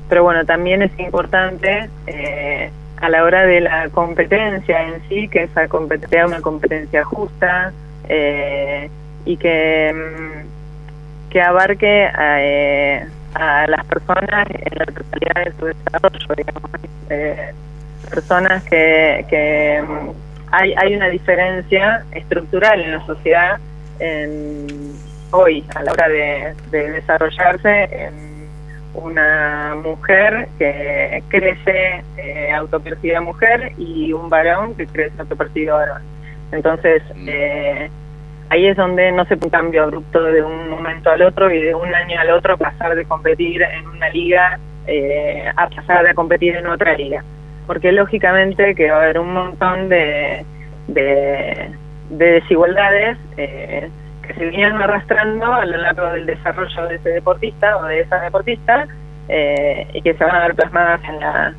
pero 0.09 0.23
bueno, 0.23 0.45
también 0.47 0.83
es 0.83 0.99
importante 0.99 1.91
eh, 2.07 2.71
a 2.97 3.09
la 3.09 3.23
hora 3.23 3.45
de 3.45 3.61
la 3.61 3.89
competencia 3.91 4.89
en 4.89 5.03
sí, 5.09 5.29
que 5.29 5.45
esa 5.45 5.69
competencia 5.69 6.27
una 6.27 6.41
competencia 6.41 7.05
justa 7.05 7.73
eh, 8.09 8.89
y 9.25 9.37
que, 9.37 9.93
mm, 9.95 11.31
que 11.31 11.43
abarque 11.43 12.05
a, 12.07 12.43
eh, 12.43 13.07
a, 13.35 13.67
las 13.67 13.85
personas 13.87 14.47
en 14.51 14.79
la 14.79 14.87
totalidad 14.87 15.45
de 15.45 15.53
su 15.59 15.67
desarrollo, 15.67 16.35
digamos, 16.37 16.71
eh, 17.11 17.53
personas 18.11 18.63
que, 18.65 19.27
que 19.29 19.83
mm, 19.87 20.11
hay, 20.53 20.75
hay 20.77 20.97
una 20.97 21.09
diferencia 21.09 22.05
estructural 22.13 22.81
en 22.81 22.93
la 22.93 23.07
sociedad 23.07 23.59
en, 23.99 24.67
hoy 25.31 25.65
a 25.75 25.83
la 25.83 25.93
hora 25.93 26.09
de, 26.09 26.55
de 26.71 26.91
desarrollarse 26.93 27.89
en 27.91 28.29
una 28.95 29.77
mujer 29.83 30.49
que 30.59 31.23
crece 31.29 32.03
eh, 32.17 32.53
autopercibida 32.53 33.21
mujer 33.21 33.73
y 33.79 34.13
un 34.13 34.29
varón 34.29 34.75
que 34.75 34.87
crece 34.87 35.21
autopercibido 35.21 35.77
varón. 35.77 36.03
Entonces, 36.53 37.03
eh, 37.27 37.91
ahí 38.51 38.67
es 38.67 38.77
donde 38.77 39.13
no 39.13 39.25
se 39.27 39.37
puede 39.37 39.47
un 39.47 39.51
cambio 39.51 39.83
abrupto 39.85 40.23
de 40.23 40.43
un 40.43 40.71
momento 40.71 41.11
al 41.11 41.23
otro 41.23 41.51
y 41.51 41.61
de 41.61 41.75
un 41.75 41.95
año 41.95 42.21
al 42.21 42.31
otro 42.31 42.57
pasar 42.57 42.95
de 42.95 43.05
competir 43.05 43.63
en 43.63 43.87
una 43.87 44.09
liga 44.11 44.59
eh, 44.87 45.51
a 45.57 45.69
pasar 45.69 46.07
de 46.07 46.15
competir 46.15 46.57
en 46.57 46.67
otra 46.67 46.95
liga. 46.95 47.23
Porque 47.67 47.93
lógicamente 47.93 48.75
que 48.75 48.91
va 48.91 48.99
a 48.99 49.03
haber 49.03 49.19
un 49.19 49.33
montón 49.33 49.89
de, 49.89 50.45
de, 50.89 51.71
de 52.11 52.25
desigualdades 52.33 53.19
eh, 53.37 53.91
que 54.27 54.35
se 54.35 54.47
vienen 54.47 54.81
arrastrando 54.81 55.53
a 55.53 55.65
lo 55.65 55.77
largo 55.79 56.11
del 56.13 56.27
desarrollo 56.27 56.87
de 56.89 56.97
ese 56.97 57.11
deportista 57.11 57.77
o 57.77 57.85
de 57.85 58.01
esa 58.01 58.21
deportista 58.21 58.87
eh, 59.29 59.87
y 59.93 60.03
que 60.03 60.15
se 60.15 60.25
van 60.25 60.37
a 60.37 60.47
ver 60.47 60.55
plasmadas 60.55 61.01
en 61.05 61.21
la 61.21 61.55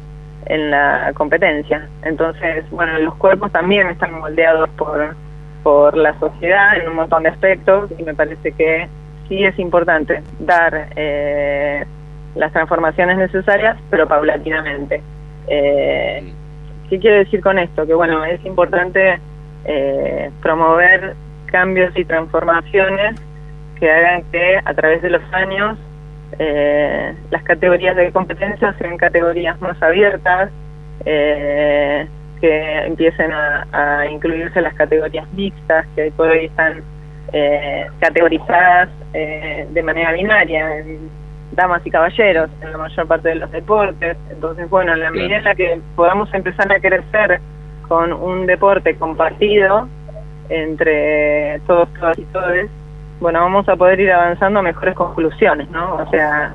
en 0.46 0.72
la 0.72 1.12
competencia. 1.13 1.88
Entonces, 2.03 2.67
bueno, 2.72 2.98
los 3.00 3.15
cuerpos 3.15 3.51
también 3.51 3.88
están 3.88 4.19
moldeados 4.19 4.69
por 4.72 5.15
por 5.63 5.97
la 5.97 6.17
sociedad 6.19 6.77
en 6.77 6.89
un 6.89 6.95
montón 6.95 7.23
de 7.23 7.29
aspectos 7.29 7.91
y 7.97 8.03
me 8.03 8.13
parece 8.13 8.51
que 8.51 8.87
sí 9.27 9.43
es 9.43 9.57
importante 9.59 10.21
dar 10.39 10.89
eh, 10.95 11.85
las 12.35 12.51
transformaciones 12.51 13.17
necesarias, 13.17 13.77
pero 13.89 14.07
paulatinamente. 14.07 15.01
Eh, 15.47 16.33
¿Qué 16.89 16.99
quiere 16.99 17.19
decir 17.19 17.41
con 17.41 17.59
esto? 17.59 17.85
Que 17.85 17.93
bueno, 17.93 18.23
es 18.25 18.43
importante 18.45 19.19
eh, 19.65 20.31
promover 20.41 21.15
cambios 21.45 21.95
y 21.95 22.05
transformaciones 22.05 23.15
que 23.79 23.91
hagan 23.91 24.23
que 24.31 24.59
a 24.63 24.73
través 24.73 25.01
de 25.01 25.09
los 25.09 25.21
años 25.33 25.77
eh, 26.37 27.15
las 27.31 27.43
categorías 27.43 27.95
de 27.95 28.11
competencia 28.11 28.73
sean 28.77 28.97
categorías 28.97 29.59
más 29.61 29.81
abiertas, 29.81 30.51
eh, 31.05 32.07
que 32.39 32.86
empiecen 32.86 33.31
a, 33.31 33.67
a, 33.72 34.05
incluirse 34.08 34.62
las 34.62 34.74
categorías 34.74 35.27
mixtas 35.34 35.86
que 35.96 36.12
por 36.12 36.29
hoy 36.29 36.46
están 36.46 36.81
eh, 37.34 37.86
categorizadas 38.00 38.89
eh, 39.13 39.67
de 39.69 39.84
manera 39.84 40.13
binaria 40.13 40.79
en 40.79 41.10
damas 41.51 41.86
y 41.86 41.91
caballeros 41.91 42.50
en 42.62 42.72
la 42.72 42.77
mayor 42.77 43.08
parte 43.08 43.29
de 43.29 43.36
los 43.36 43.51
deportes. 43.51 44.17
Entonces, 44.29 44.69
bueno, 44.69 44.93
en 44.93 45.01
la 45.01 45.12
medida 45.12 45.38
en 45.38 45.43
la 45.43 45.55
que 45.55 45.79
podamos 45.96 46.34
empezar 46.34 46.72
a 46.72 46.79
crecer 46.79 47.39
con 47.88 48.13
un 48.13 48.46
deporte 48.46 48.96
compartido, 48.96 49.88
entre 50.50 51.60
todos, 51.67 51.89
todas 52.00 52.17
y 52.17 52.24
todos, 52.25 52.69
bueno, 53.19 53.41
vamos 53.41 53.67
a 53.69 53.75
poder 53.75 54.00
ir 54.00 54.12
avanzando 54.12 54.60
a 54.60 54.63
mejores 54.63 54.96
conclusiones, 54.96 55.69
¿no? 55.69 55.96
O 55.96 56.10
sea, 56.10 56.53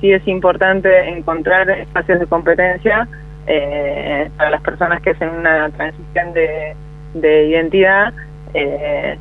sí 0.00 0.12
es 0.12 0.26
importante 0.28 1.08
encontrar 1.08 1.68
espacios 1.70 2.20
de 2.20 2.26
competencia 2.26 3.08
eh, 3.46 4.30
para 4.36 4.50
las 4.50 4.62
personas 4.62 5.02
que 5.02 5.10
hacen 5.10 5.28
una 5.30 5.70
transición 5.70 6.32
de, 6.32 6.74
de 7.14 7.46
identidad, 7.48 8.12
eh, 8.54 9.16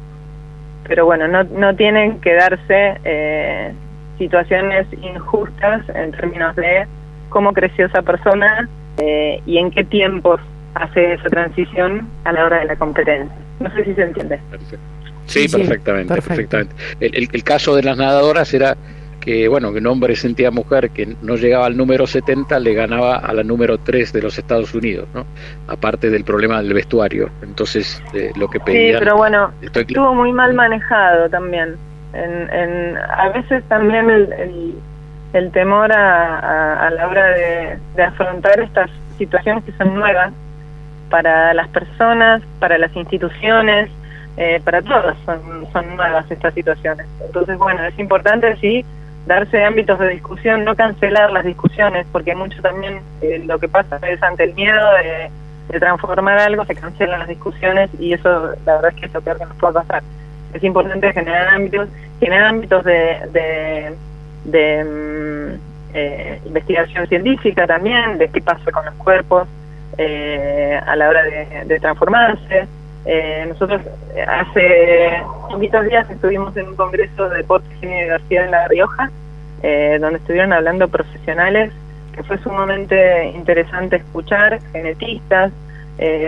pero 0.88 1.06
bueno, 1.06 1.28
no, 1.28 1.44
no 1.44 1.76
tienen 1.76 2.20
que 2.20 2.34
darse 2.34 3.00
eh, 3.04 3.74
situaciones 4.18 4.88
injustas 5.02 5.88
en 5.90 6.12
términos 6.12 6.56
de 6.56 6.86
cómo 7.30 7.54
creció 7.54 7.86
esa 7.86 8.02
persona 8.02 8.68
eh, 8.98 9.42
y 9.46 9.58
en 9.58 9.72
qué 9.72 9.84
tiempos 9.84 10.40
hace 10.76 11.14
esa 11.14 11.30
transición 11.30 12.08
a 12.24 12.32
la 12.32 12.46
hora 12.46 12.60
de 12.60 12.66
la 12.66 12.76
competencia. 12.76 13.36
No 13.60 13.72
sé 13.74 13.86
si 13.86 13.94
se 13.94 14.04
entiende. 14.04 14.40
Sí, 15.26 15.48
sí 15.48 15.58
perfectamente, 15.58 16.14
perfecto. 16.14 16.58
perfectamente. 16.58 16.76
El, 17.00 17.16
el, 17.16 17.30
el, 17.32 17.44
caso 17.44 17.76
de 17.76 17.84
las 17.84 17.98
nadadoras 17.98 18.54
era 18.54 18.76
que, 19.22 19.48
bueno, 19.48 19.72
que 19.72 19.78
un 19.78 19.88
hombre 19.88 20.16
sentía 20.16 20.52
mujer 20.52 20.90
que 20.90 21.16
no 21.22 21.36
llegaba 21.36 21.68
al 21.68 21.78
número 21.78 22.08
70, 22.08 22.60
le 22.60 22.74
ganaba 22.74 23.18
a 23.18 23.34
la 23.34 23.44
número 23.44 23.78
3 23.78 24.12
de 24.12 24.22
los 24.22 24.38
Estados 24.38 24.74
Unidos, 24.74 25.08
¿no? 25.14 25.26
Aparte 25.68 26.10
del 26.10 26.24
problema 26.24 26.62
del 26.62 26.74
vestuario. 26.74 27.30
Entonces, 27.42 28.04
eh, 28.14 28.32
lo 28.36 28.50
que 28.50 28.60
pedían... 28.60 28.94
Sí, 28.94 29.00
pero 29.00 29.18
bueno, 29.18 29.52
estoy... 29.62 29.84
estuvo 29.84 30.14
muy 30.16 30.34
mal 30.34 30.54
manejado 30.54 31.30
también. 31.30 31.76
En, 32.14 32.50
en, 32.54 32.98
a 32.98 33.30
veces 33.30 33.64
también 33.70 34.10
el, 34.10 34.34
el, 34.34 34.76
el 35.34 35.52
temor 35.52 35.94
a, 35.94 36.40
a, 36.40 36.88
a, 36.88 36.92
la 36.92 37.08
hora 37.08 37.28
de, 37.28 37.78
de 37.96 38.04
afrontar 38.04 38.60
estas 38.60 38.90
situaciones 39.18 39.64
que 39.64 39.72
son 39.74 39.96
nuevas, 39.96 40.34
para 41.12 41.54
las 41.54 41.68
personas, 41.68 42.42
para 42.60 42.80
las 42.80 42.96
instituciones, 42.96 43.90
eh, 44.38 44.60
para 44.64 44.82
todos 44.82 45.16
son, 45.26 45.68
son 45.72 45.96
nuevas 45.96 46.26
estas 46.32 46.54
situaciones. 46.54 47.06
Entonces, 47.24 47.58
bueno, 47.58 47.84
es 47.84 48.00
importante, 48.00 48.56
sí, 48.58 48.84
darse 49.26 49.64
ámbitos 49.64 50.00
de 50.00 50.10
discusión, 50.10 50.64
no 50.64 50.76
cancelar 50.76 51.32
las 51.32 51.46
discusiones, 51.46 52.06
porque 52.12 52.36
mucho 52.36 52.62
también 52.62 53.02
eh, 53.22 53.44
lo 53.46 53.60
que 53.60 53.68
pasa 53.68 53.98
es 54.08 54.22
ante 54.24 54.46
el 54.46 54.54
miedo 54.54 54.80
de, 55.04 55.32
transformar 55.80 56.38
algo, 56.38 56.66
se 56.66 56.76
cancelan 56.76 57.20
las 57.20 57.30
discusiones 57.30 57.90
y 57.98 58.12
eso 58.12 58.50
la 58.66 58.76
verdad 58.76 58.92
es 58.94 58.96
que 59.00 59.06
es 59.06 59.14
lo 59.14 59.22
peor 59.22 59.38
que 59.38 59.46
nos 59.46 59.56
puede 59.56 59.74
pasar. 59.74 60.04
Es 60.54 60.62
importante 60.66 61.14
generar 61.14 61.48
ámbitos, 61.48 61.88
generar 62.20 62.48
ámbitos 62.48 62.84
de, 62.84 63.18
de, 63.32 63.96
de 64.44 65.58
eh, 65.94 66.42
investigación 66.46 67.08
científica 67.08 67.68
también, 67.68 68.18
de 68.18 68.30
qué 68.30 68.42
pasa 68.42 68.70
con 68.72 68.86
los 68.86 68.96
cuerpos 68.96 69.48
eh, 69.98 70.80
a 70.86 70.96
la 70.96 71.10
hora 71.10 71.24
de, 71.24 71.80
transformarse. 71.80 72.68
Eh, 73.06 73.46
nosotros 73.48 73.82
hace 74.28 75.24
poquitos 75.50 75.86
días 75.86 76.10
estuvimos 76.10 76.56
en 76.56 76.68
un 76.68 76.76
congreso 76.76 77.30
de 77.30 77.38
deportes 77.38 77.72
y 77.82 77.88
universidad 77.88 78.46
en 78.46 78.52
La 78.52 78.68
Rioja, 78.68 79.10
donde 80.00 80.18
estuvieron 80.18 80.54
hablando 80.54 80.88
profesionales, 80.88 81.72
que 82.16 82.24
fue 82.24 82.38
sumamente 82.40 83.26
interesante 83.30 83.98
escuchar, 83.98 84.60
genetistas, 84.72 85.52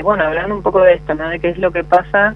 bueno, 0.03 0.23
hablando 0.23 0.55
un 0.55 0.61
poco 0.61 0.81
de 0.81 0.93
esto, 0.93 1.15
¿no? 1.15 1.29
de 1.29 1.39
qué 1.39 1.49
es 1.49 1.57
lo 1.57 1.71
que 1.71 1.83
pasa 1.83 2.35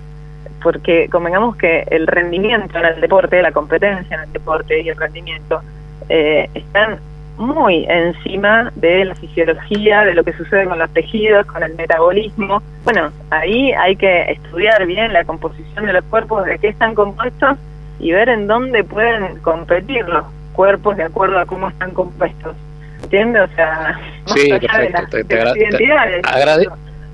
porque 0.62 1.08
convengamos 1.10 1.56
que 1.56 1.86
el 1.90 2.08
rendimiento 2.08 2.78
en 2.78 2.86
el 2.86 3.02
deporte, 3.02 3.42
la 3.42 3.52
competencia 3.52 4.16
en 4.16 4.24
el 4.24 4.34
deporte 4.34 4.82
y 4.82 4.90
el 4.90 4.98
rendimiento 4.98 5.62
eh, 6.10 6.50
están 6.54 7.00
muy 7.38 7.86
encima 7.88 8.72
de 8.76 9.06
la 9.06 9.16
fisiología, 9.16 10.04
de 10.04 10.14
lo 10.14 10.24
que 10.24 10.34
sucede 10.34 10.66
con 10.66 10.80
los 10.80 10.90
tejidos, 10.92 11.46
con 11.46 11.64
el 11.64 11.76
metabolismo. 11.76 12.62
Bueno, 12.84 13.12
ahí 13.30 13.72
hay 13.74 13.96
que 13.96 14.32
estudiar 14.32 14.86
bien 14.86 15.14
la 15.14 15.24
composición 15.24 15.86
de 15.86 15.94
los 15.94 16.04
cuerpos, 16.06 16.46
de 16.46 16.58
qué 16.60 16.70
están 16.70 16.96
compuestos 16.96 17.58
y 18.00 18.12
ver 18.12 18.30
en 18.30 18.48
dónde 18.48 18.84
pueden 18.84 19.38
competir 19.40 20.08
los 20.08 20.26
cuerpos 20.54 20.98
de 20.98 21.04
acuerdo 21.04 21.40
a 21.40 21.46
cómo 21.46 21.70
están 21.70 21.92
compuestos. 21.92 22.56
¿Entiendes? 23.04 23.50
O 23.52 23.56
sea, 23.56 24.00
sí, 24.26 24.50
perfecto. 24.50 25.18
Te, 25.28 25.38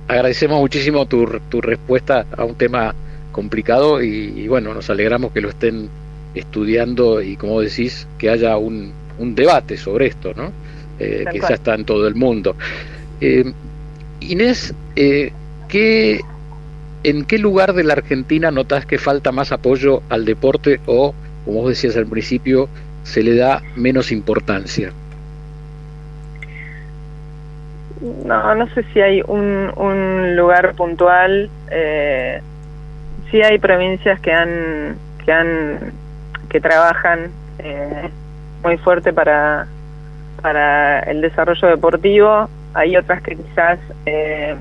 agradecemos 0.08 0.60
muchísimo 0.60 1.06
tu, 1.06 1.26
tu 1.50 1.62
respuesta 1.62 2.26
a 2.38 2.46
un 2.46 2.56
tema 2.56 2.94
complicado 3.32 4.02
y, 4.02 4.48
bueno, 4.48 4.74
nos 4.74 4.90
alegramos 4.90 5.34
que 5.34 5.42
lo 5.42 5.50
estén 5.50 5.90
estudiando 6.36 7.22
y 7.22 7.36
como 7.36 7.60
decís, 7.60 8.08
que 8.18 8.30
haya 8.30 8.58
un, 8.58 8.94
un 9.20 9.36
debate 9.36 9.78
sobre 9.78 10.08
esto, 10.08 10.34
¿no? 10.36 10.52
Eh, 11.00 11.26
que 11.32 11.40
ya 11.40 11.56
está 11.56 11.76
en 11.76 11.86
todo 11.86 12.08
el 12.08 12.16
mundo. 12.16 12.56
Eh, 13.20 13.52
Inés, 14.22 14.74
eh, 14.96 15.32
¿qué, 15.68 16.22
¿en 17.04 17.26
qué 17.26 17.38
lugar 17.38 17.74
de 17.74 17.84
la 17.84 17.94
Argentina 17.94 18.52
notas 18.52 18.86
que 18.86 18.98
falta 18.98 19.32
más 19.32 19.52
apoyo 19.52 20.02
al 20.10 20.26
deporte 20.26 20.80
o, 20.86 21.14
como 21.46 21.62
vos 21.62 21.70
decías 21.70 21.98
al 21.98 22.06
principio, 22.06 22.70
se 23.04 23.24
le 23.24 23.36
da 23.36 23.62
menos 23.76 24.12
importancia? 24.12 24.92
No, 28.26 28.56
no 28.56 28.68
sé 28.74 28.84
si 28.94 29.00
hay 29.00 29.22
un, 29.26 29.72
un 29.76 30.36
lugar 30.36 30.76
puntual. 30.76 31.50
Eh, 31.72 32.42
sí 33.32 33.42
hay 33.42 33.60
provincias 33.60 34.20
que 34.20 34.32
han 34.32 34.98
que 35.24 35.32
han 35.32 35.94
que 36.50 36.60
trabajan 36.60 37.32
eh, 37.60 38.10
muy 38.64 38.78
fuerte 38.78 39.14
para 39.14 39.68
para 40.42 41.00
el 41.02 41.22
desarrollo 41.22 41.68
deportivo 41.68 42.50
hay 42.74 42.98
otras 42.98 43.22
que 43.22 43.36
quizás 43.36 43.80
eh, 44.06 44.56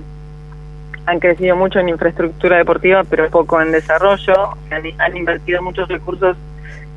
han 1.06 1.18
crecido 1.18 1.56
mucho 1.56 1.80
en 1.80 1.88
infraestructura 1.88 2.59
deportiva 2.59 3.02
pero 3.04 3.28
poco 3.30 3.61
en 3.61 3.73
desarrollo 3.73 4.54
han, 4.99 5.16
invertido 5.16 5.62
muchos 5.62 5.88
recursos 5.88 6.37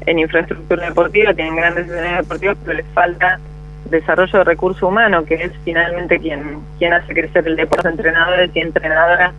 en 0.05 0.19
infraestructura 0.19 0.88
deportiva 0.88 1.33
tienen 1.33 1.55
grandes 1.55 1.88
escenarios 1.88 2.27
deportivos 2.27 2.57
pero 2.63 2.77
les 2.77 2.88
falta 2.88 3.39
desarrollo 3.89 4.39
de 4.39 4.43
recurso 4.43 4.88
humano 4.88 5.25
que 5.25 5.35
es 5.35 5.51
finalmente 5.63 6.19
quien 6.19 6.59
quien 6.77 6.93
hace 6.93 7.13
crecer 7.13 7.47
el 7.47 7.55
deporte 7.55 7.88
entrenadores 7.88 8.51
y 8.53 8.59
entrenadoras 8.59 9.33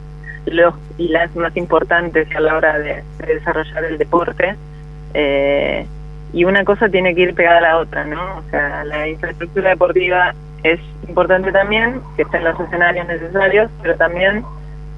los 0.47 0.75
y 0.97 1.09
las 1.09 1.35
más 1.37 1.57
importantes 1.57 2.29
a 2.35 2.41
la 2.41 2.57
hora 2.57 2.79
de, 2.79 3.03
desarrollar 3.27 3.85
el 3.85 3.99
deporte. 3.99 4.55
Eh, 5.15 5.87
y 6.33 6.45
una 6.45 6.65
cosa 6.65 6.89
tiene 6.89 7.15
que 7.15 7.23
ir 7.23 7.35
pegada 7.35 7.59
a 7.59 7.63
la 7.63 7.79
otra, 7.79 8.05
¿no? 8.05 8.39
O 8.39 8.43
sea, 8.51 8.85
la 8.85 9.09
infraestructura 9.09 9.71
deportiva 9.71 10.35
es 10.63 10.81
importante 11.09 11.53
también, 11.53 12.01
que 12.17 12.23
estén 12.23 12.45
los 12.45 12.59
escenarios 12.59 13.07
necesarios, 13.07 13.71
pero 13.83 13.97
también 13.97 14.45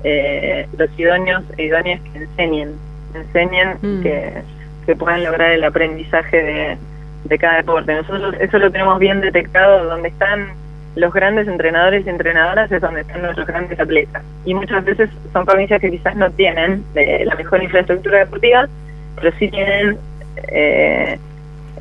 eh, 0.04 0.66
los 0.76 0.88
idóneos 0.98 1.44
e 1.56 1.64
idóneas 1.64 2.00
que 2.00 2.18
enseñen, 2.18 2.74
enseñen 3.14 3.76
mm. 3.82 4.02
que, 4.02 4.42
que 4.86 4.96
puedan 4.96 5.24
lograr 5.24 5.50
el 5.52 5.64
aprendizaje 5.64 6.42
de, 6.42 6.78
de 7.24 7.38
cada 7.38 7.56
deporte. 7.56 7.94
Nosotros 7.94 8.34
eso 8.40 8.58
lo 8.58 8.70
tenemos 8.70 8.98
bien 8.98 9.20
detectado, 9.20 9.84
donde 9.84 10.08
están 10.08 10.48
los 10.96 11.12
grandes 11.12 11.46
entrenadores 11.46 12.04
y 12.06 12.08
entrenadoras 12.08 12.72
es 12.72 12.80
donde 12.80 13.02
están 13.02 13.22
nuestros 13.22 13.46
grandes 13.46 13.78
atletas. 13.78 14.22
Y 14.44 14.54
muchas 14.54 14.84
veces 14.84 15.10
son 15.32 15.46
provincias 15.46 15.80
que 15.80 15.90
quizás 15.90 16.16
no 16.16 16.30
tienen 16.30 16.84
eh, 16.94 17.24
la 17.24 17.36
mejor 17.36 17.62
infraestructura 17.62 18.18
deportiva, 18.18 18.68
pero 19.16 19.36
sí 19.38 19.48
tienen 19.48 19.98
eh, 20.48 21.18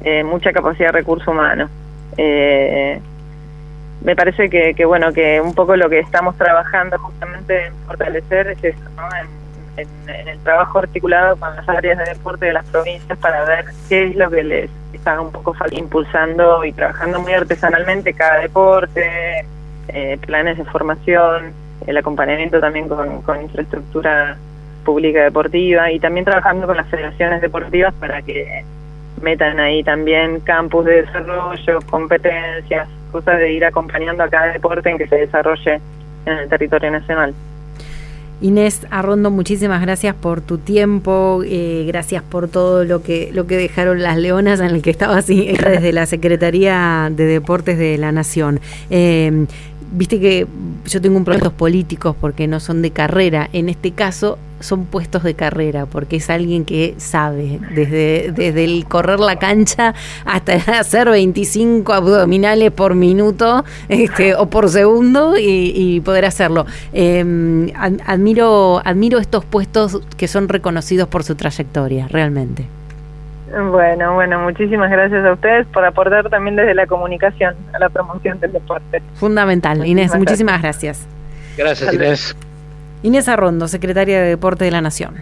eh, 0.04 0.24
mucha 0.24 0.52
capacidad 0.52 0.88
de 0.88 1.00
recurso 1.00 1.32
humano. 1.32 1.70
me 2.18 4.16
parece 4.16 4.50
que, 4.50 4.74
que, 4.74 4.86
bueno, 4.86 5.12
que 5.14 5.42
un 5.42 5.54
poco 5.54 5.76
lo 5.76 5.90
que 5.90 6.00
estamos 6.00 6.36
trabajando 6.38 6.98
justamente 7.00 7.68
en 7.68 7.74
fortalecer 7.86 8.48
es 8.48 8.64
eso, 8.64 8.90
¿no? 8.96 9.04
en, 9.18 9.38
el 10.08 10.40
trabajo 10.40 10.80
articulado 10.80 11.36
con 11.38 11.56
las 11.56 11.68
áreas 11.70 11.98
de 12.00 12.06
deporte 12.06 12.46
de 12.46 12.54
las 12.54 12.66
provincias 12.66 13.18
para 13.20 13.46
ver 13.46 13.66
qué 13.90 14.08
es 14.08 14.16
lo 14.16 14.30
que 14.30 14.44
les 14.44 14.70
está 14.94 15.20
un 15.22 15.32
poco 15.32 15.56
impulsando 15.72 16.66
y 16.66 16.72
trabajando 16.74 17.20
muy 17.22 17.34
artesanalmente 17.34 18.14
cada 18.14 18.40
deporte, 18.40 19.46
eh, 19.90 20.18
planes 20.26 20.58
de 20.58 20.66
formación, 20.66 21.54
el 21.86 21.98
acompañamiento 21.98 22.60
también 22.60 22.88
con, 22.88 23.22
con 23.22 23.42
infraestructura 23.42 24.38
pública 24.88 25.22
deportiva 25.22 25.92
y 25.92 26.00
también 26.00 26.24
trabajando 26.24 26.66
con 26.66 26.78
las 26.78 26.88
federaciones 26.88 27.42
deportivas 27.42 27.94
para 27.96 28.22
que 28.22 28.64
metan 29.22 29.60
ahí 29.60 29.84
también 29.84 30.40
campus 30.40 30.86
de 30.86 31.02
desarrollo, 31.02 31.80
competencias, 31.90 32.88
cosas 33.12 33.38
de 33.38 33.52
ir 33.52 33.66
acompañando 33.66 34.24
a 34.24 34.30
cada 34.30 34.54
deporte 34.54 34.90
en 34.90 34.98
que 34.98 35.06
se 35.08 35.18
desarrolle 35.18 35.82
en 36.26 36.34
el 36.38 36.48
territorio 36.48 36.90
nacional. 36.90 37.34
Inés 38.40 38.88
Arrondo, 38.90 39.30
muchísimas 39.30 39.82
gracias 39.82 40.16
por 40.16 40.40
tu 40.40 40.58
tiempo, 40.58 41.42
eh, 41.44 41.84
gracias 41.86 42.24
por 42.24 42.48
todo 42.48 42.86
lo 42.86 43.02
que 43.04 43.32
lo 43.34 43.46
que 43.46 43.58
dejaron 43.58 44.02
las 44.02 44.16
leonas 44.16 44.62
en 44.62 44.68
el 44.68 44.82
que 44.82 44.92
estaba 44.92 45.18
así 45.18 45.48
desde 45.66 45.92
la 45.92 46.06
Secretaría 46.06 47.12
de 47.12 47.26
Deportes 47.26 47.78
de 47.78 47.98
la 47.98 48.14
Nación. 48.14 48.62
Eh, 48.90 49.48
viste 49.92 50.22
que 50.22 50.48
yo 50.86 51.02
tengo 51.02 51.18
un 51.18 51.26
proyectos 51.26 51.54
políticos 51.54 52.16
porque 52.22 52.48
no 52.48 52.62
son 52.62 52.82
de 52.82 52.92
carrera. 52.92 53.50
En 53.52 53.68
este 53.68 53.92
caso 53.92 54.38
son 54.60 54.86
puestos 54.86 55.24
de 55.24 55.34
carrera 55.34 55.86
porque 55.86 56.18
es 56.18 56.30
alguien 56.30 56.66
que 56.66 56.96
sabe 56.98 57.60
desde, 57.74 58.32
desde 58.32 58.64
el 58.64 58.86
correr 58.86 59.20
la 59.20 59.38
cancha 59.38 59.94
hasta 60.26 60.54
hacer 60.80 61.10
25 61.10 61.94
abdominales 61.94 62.72
por 62.72 62.96
minuto 62.96 63.64
este, 63.90 64.36
o 64.36 64.48
por 64.48 64.70
segundo 64.70 65.36
y, 65.38 66.02
poder 66.02 66.26
hacerlo. 66.26 66.66
Em, 66.94 67.72
admiro, 68.06 68.82
admiro 68.86 69.20
estos 69.20 69.44
puestos 69.46 70.02
que 70.16 70.28
son 70.28 70.48
reconocidos 70.48 71.08
por 71.08 71.24
su 71.24 71.36
trayectoria, 71.36 72.08
realmente. 72.08 72.66
Bueno, 73.50 74.14
bueno, 74.14 74.40
muchísimas 74.42 74.92
gracias 74.92 75.26
a 75.26 75.34
ustedes 75.34 75.66
por 75.68 75.86
aportar 75.86 76.30
también 76.30 76.56
desde 76.56 76.74
la 76.76 76.86
comunicación 76.86 77.56
a 77.74 77.80
la 77.80 77.90
promoción 77.90 78.40
del 78.40 78.52
deporte. 78.52 79.02
Fundamental. 79.16 79.86
Inés, 79.86 80.14
muchísimas 80.16 80.62
gracias. 80.62 81.08
Gracias, 81.58 81.94
Inés. 81.94 82.36
Inés 83.04 83.28
Arrondo, 83.28 83.68
secretaria 83.68 84.22
de 84.22 84.30
Deporte 84.30 84.66
de 84.66 84.72
la 84.72 84.82
Nación. 84.82 85.16